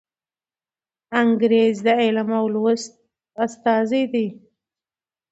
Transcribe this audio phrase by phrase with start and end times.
[1.21, 2.93] انګریز د علم او لوست
[3.45, 4.27] استازی دی.